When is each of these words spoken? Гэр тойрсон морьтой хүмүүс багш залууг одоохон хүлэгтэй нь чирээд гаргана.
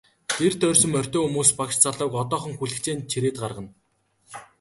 Гэр 0.39 0.53
тойрсон 0.61 0.89
морьтой 0.93 1.21
хүмүүс 1.23 1.49
багш 1.59 1.75
залууг 1.83 2.13
одоохон 2.23 2.53
хүлэгтэй 2.57 2.95
нь 2.97 3.07
чирээд 3.11 3.37
гаргана. 3.41 3.71